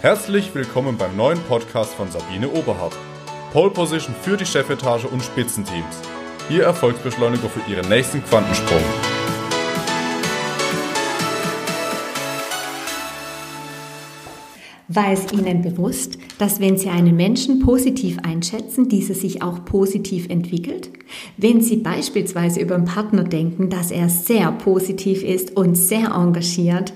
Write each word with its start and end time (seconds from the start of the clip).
Herzlich 0.00 0.54
willkommen 0.54 0.96
beim 0.96 1.16
neuen 1.16 1.40
Podcast 1.48 1.92
von 1.94 2.08
Sabine 2.08 2.48
Oberhardt. 2.48 2.96
Pole 3.52 3.70
Position 3.70 4.14
für 4.14 4.36
die 4.36 4.46
Chefetage 4.46 5.06
und 5.06 5.24
Spitzenteams. 5.24 6.02
Ihr 6.48 6.62
Erfolgsbeschleuniger 6.62 7.48
für 7.48 7.68
Ihren 7.68 7.88
nächsten 7.88 8.22
Quantensprung. 8.22 8.78
War 14.86 15.12
es 15.12 15.32
Ihnen 15.32 15.62
bewusst, 15.62 16.16
dass 16.38 16.60
wenn 16.60 16.78
Sie 16.78 16.90
einen 16.90 17.16
Menschen 17.16 17.58
positiv 17.58 18.18
einschätzen, 18.22 18.88
dieser 18.88 19.14
sich 19.14 19.42
auch 19.42 19.64
positiv 19.64 20.28
entwickelt? 20.28 20.90
Wenn 21.38 21.60
Sie 21.60 21.78
beispielsweise 21.78 22.60
über 22.60 22.76
einen 22.76 22.84
Partner 22.84 23.24
denken, 23.24 23.68
dass 23.68 23.90
er 23.90 24.08
sehr 24.08 24.52
positiv 24.52 25.24
ist 25.24 25.56
und 25.56 25.74
sehr 25.74 26.12
engagiert, 26.12 26.92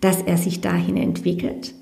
dass 0.00 0.22
er 0.22 0.38
sich 0.38 0.62
dahin 0.62 0.96
entwickelt? 0.96 1.74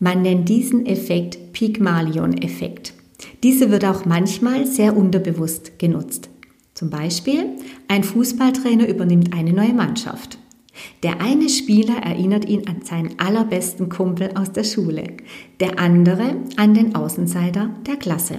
Man 0.00 0.22
nennt 0.22 0.48
diesen 0.48 0.86
Effekt 0.86 1.52
Pygmalion-Effekt. 1.52 2.94
Dieser 3.42 3.70
wird 3.70 3.84
auch 3.84 4.04
manchmal 4.04 4.66
sehr 4.66 4.96
unterbewusst 4.96 5.78
genutzt. 5.78 6.30
Zum 6.74 6.90
Beispiel, 6.90 7.46
ein 7.88 8.04
Fußballtrainer 8.04 8.88
übernimmt 8.88 9.34
eine 9.34 9.52
neue 9.52 9.72
Mannschaft. 9.72 10.38
Der 11.02 11.20
eine 11.20 11.48
Spieler 11.48 11.96
erinnert 11.96 12.48
ihn 12.48 12.68
an 12.68 12.82
seinen 12.82 13.18
allerbesten 13.18 13.88
Kumpel 13.88 14.30
aus 14.36 14.52
der 14.52 14.62
Schule, 14.62 15.16
der 15.58 15.80
andere 15.80 16.36
an 16.56 16.74
den 16.74 16.94
Außenseiter 16.94 17.70
der 17.84 17.96
Klasse. 17.96 18.38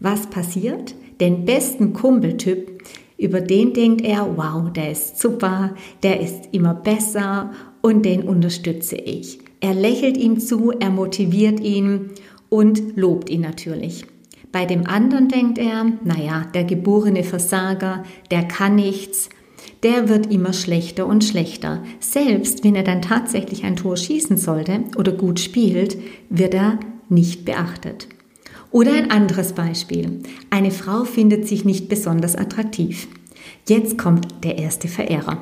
Was 0.00 0.26
passiert? 0.28 0.94
Den 1.20 1.44
besten 1.44 1.92
Kumpeltyp, 1.92 2.82
über 3.18 3.42
den 3.42 3.74
denkt 3.74 4.02
er, 4.02 4.36
wow, 4.36 4.70
der 4.72 4.92
ist 4.92 5.18
super, 5.18 5.74
der 6.02 6.20
ist 6.20 6.48
immer 6.52 6.74
besser 6.74 7.52
und 7.82 8.04
den 8.04 8.22
unterstütze 8.22 8.96
ich. 8.96 9.38
Er 9.60 9.74
lächelt 9.74 10.16
ihm 10.16 10.38
zu, 10.38 10.70
er 10.70 10.90
motiviert 10.90 11.60
ihn 11.60 12.10
und 12.48 12.96
lobt 12.96 13.30
ihn 13.30 13.40
natürlich. 13.40 14.04
Bei 14.52 14.64
dem 14.64 14.86
anderen 14.86 15.28
denkt 15.28 15.58
er, 15.58 15.84
naja, 16.04 16.46
der 16.54 16.64
geborene 16.64 17.24
Versager, 17.24 18.04
der 18.30 18.44
kann 18.44 18.76
nichts, 18.76 19.28
der 19.82 20.08
wird 20.08 20.32
immer 20.32 20.52
schlechter 20.52 21.06
und 21.06 21.24
schlechter. 21.24 21.82
Selbst 22.00 22.64
wenn 22.64 22.74
er 22.74 22.82
dann 22.82 23.02
tatsächlich 23.02 23.64
ein 23.64 23.76
Tor 23.76 23.96
schießen 23.96 24.36
sollte 24.36 24.84
oder 24.96 25.12
gut 25.12 25.40
spielt, 25.40 25.98
wird 26.30 26.54
er 26.54 26.78
nicht 27.08 27.44
beachtet. 27.44 28.08
Oder 28.70 28.92
ein 28.94 29.10
anderes 29.10 29.52
Beispiel. 29.52 30.20
Eine 30.50 30.70
Frau 30.70 31.04
findet 31.04 31.46
sich 31.46 31.64
nicht 31.64 31.88
besonders 31.88 32.36
attraktiv. 32.36 33.08
Jetzt 33.68 33.96
kommt 33.96 34.44
der 34.44 34.58
erste 34.58 34.88
Verehrer. 34.88 35.38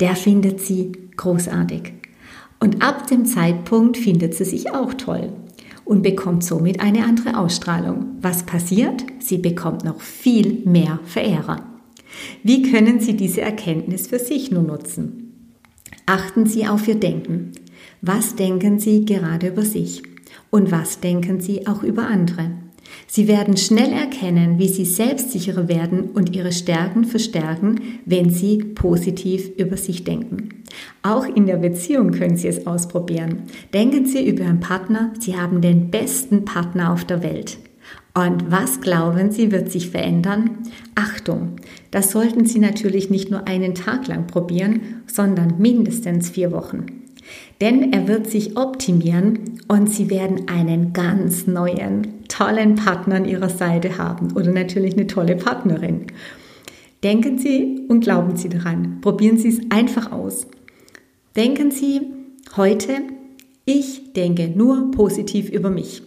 Der 0.00 0.14
findet 0.14 0.60
sie 0.60 0.92
großartig. 1.16 1.97
Und 2.60 2.82
ab 2.82 3.06
dem 3.06 3.24
Zeitpunkt 3.24 3.96
findet 3.96 4.34
sie 4.34 4.44
sich 4.44 4.72
auch 4.72 4.94
toll 4.94 5.32
und 5.84 6.02
bekommt 6.02 6.44
somit 6.44 6.80
eine 6.80 7.04
andere 7.04 7.38
Ausstrahlung. 7.38 8.16
Was 8.20 8.44
passiert? 8.44 9.04
Sie 9.20 9.38
bekommt 9.38 9.84
noch 9.84 10.00
viel 10.00 10.62
mehr 10.64 11.00
Verehrer. 11.04 11.64
Wie 12.42 12.62
können 12.62 13.00
Sie 13.00 13.16
diese 13.16 13.42
Erkenntnis 13.42 14.08
für 14.08 14.18
sich 14.18 14.50
nun 14.50 14.66
nutzen? 14.66 15.52
Achten 16.06 16.46
Sie 16.46 16.66
auf 16.66 16.88
Ihr 16.88 16.96
Denken. 16.96 17.52
Was 18.00 18.34
denken 18.34 18.78
Sie 18.78 19.04
gerade 19.04 19.48
über 19.48 19.62
sich? 19.62 20.02
Und 20.50 20.70
was 20.72 21.00
denken 21.00 21.40
Sie 21.40 21.66
auch 21.66 21.82
über 21.82 22.06
andere? 22.06 22.50
Sie 23.06 23.28
werden 23.28 23.56
schnell 23.56 23.92
erkennen, 23.92 24.58
wie 24.58 24.68
sie 24.68 24.84
selbstsicherer 24.84 25.68
werden 25.68 26.10
und 26.10 26.34
ihre 26.34 26.52
Stärken 26.52 27.04
verstärken, 27.04 27.80
wenn 28.04 28.30
sie 28.30 28.58
positiv 28.58 29.50
über 29.56 29.76
sich 29.76 30.04
denken. 30.04 30.57
Auch 31.02 31.24
in 31.24 31.46
der 31.46 31.56
Beziehung 31.56 32.10
können 32.12 32.36
Sie 32.36 32.48
es 32.48 32.66
ausprobieren. 32.66 33.44
Denken 33.72 34.06
Sie 34.06 34.28
über 34.28 34.44
Ihren 34.44 34.60
Partner, 34.60 35.12
Sie 35.18 35.36
haben 35.36 35.60
den 35.60 35.90
besten 35.90 36.44
Partner 36.44 36.92
auf 36.92 37.04
der 37.04 37.22
Welt. 37.22 37.58
Und 38.14 38.50
was 38.50 38.80
glauben 38.80 39.30
Sie, 39.30 39.52
wird 39.52 39.70
sich 39.70 39.90
verändern? 39.90 40.58
Achtung, 40.94 41.56
das 41.90 42.10
sollten 42.10 42.46
Sie 42.46 42.58
natürlich 42.58 43.10
nicht 43.10 43.30
nur 43.30 43.46
einen 43.46 43.74
Tag 43.74 44.08
lang 44.08 44.26
probieren, 44.26 45.02
sondern 45.06 45.54
mindestens 45.58 46.30
vier 46.30 46.50
Wochen. 46.50 46.86
Denn 47.60 47.92
er 47.92 48.08
wird 48.08 48.28
sich 48.28 48.56
optimieren 48.56 49.60
und 49.68 49.90
Sie 49.90 50.10
werden 50.10 50.48
einen 50.48 50.92
ganz 50.92 51.46
neuen, 51.46 52.26
tollen 52.28 52.74
Partner 52.74 53.16
an 53.16 53.24
Ihrer 53.24 53.50
Seite 53.50 53.98
haben 53.98 54.32
oder 54.32 54.50
natürlich 54.50 54.94
eine 54.94 55.06
tolle 55.06 55.36
Partnerin. 55.36 56.06
Denken 57.04 57.38
Sie 57.38 57.84
und 57.88 58.00
glauben 58.00 58.36
Sie 58.36 58.48
daran. 58.48 59.00
Probieren 59.00 59.38
Sie 59.38 59.48
es 59.48 59.60
einfach 59.70 60.10
aus. 60.10 60.46
Denken 61.36 61.70
Sie 61.70 62.00
heute, 62.56 62.92
ich 63.64 64.12
denke 64.14 64.48
nur 64.48 64.90
positiv 64.90 65.50
über 65.50 65.70
mich. 65.70 66.02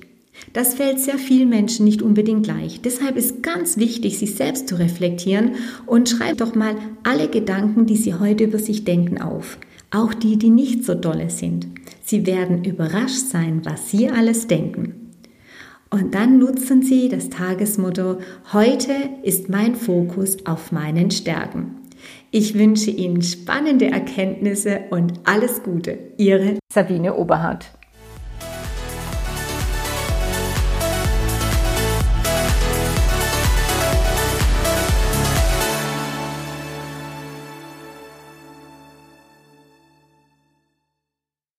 Das 0.54 0.74
fällt 0.74 1.00
sehr 1.00 1.18
vielen 1.18 1.50
Menschen 1.50 1.86
nicht 1.86 2.02
unbedingt 2.02 2.48
leicht. 2.48 2.86
Deshalb 2.86 3.16
ist 3.16 3.44
ganz 3.44 3.78
wichtig, 3.78 4.18
sich 4.18 4.36
selbst 4.36 4.68
zu 4.68 4.76
reflektieren 4.80 5.52
und 5.86 6.10
schreibt 6.10 6.42
doch 6.42 6.56
mal 6.56 6.76
alle 7.04 7.30
Gedanken, 7.30 7.86
die 7.86 7.98
Sie 7.98 8.16
heute 8.16 8.46
über 8.46 8.60
sich 8.60 8.84
denken, 8.84 9.22
auf 9.22 9.58
auch 9.92 10.14
die, 10.14 10.38
die 10.38 10.50
nicht 10.50 10.86
so 10.86 10.96
dolle 10.96 11.30
sind. 11.30 11.68
Sie 12.04 12.26
werden 12.26 12.64
überrascht 12.64 13.28
sein, 13.30 13.62
was 13.66 13.92
Sie 13.92 14.10
alles 14.10 14.48
denken. 14.48 15.12
Und 15.90 16.16
dann 16.16 16.40
nutzen 16.40 16.82
Sie 16.82 17.10
das 17.10 17.30
Tagesmotto, 17.30 18.20
heute 18.54 18.94
ist 19.24 19.50
mein 19.50 19.76
Fokus 19.76 20.46
auf 20.46 20.72
meinen 20.72 21.12
Stärken. 21.12 21.81
Ich 22.32 22.58
wünsche 22.58 22.92
Ihnen 22.92 23.22
spannende 23.22 23.88
Erkenntnisse 23.88 24.82
und 24.90 25.14
alles 25.26 25.64
Gute. 25.64 25.98
Ihre 26.18 26.60
Sabine 26.72 27.16
Oberhardt. 27.16 27.72